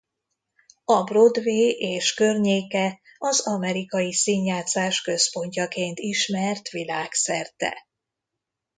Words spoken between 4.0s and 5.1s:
színjátszás